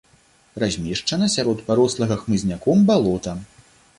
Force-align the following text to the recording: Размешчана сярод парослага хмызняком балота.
Размешчана 0.63 1.27
сярод 1.33 1.61
парослага 1.69 2.17
хмызняком 2.23 2.77
балота. 2.91 3.37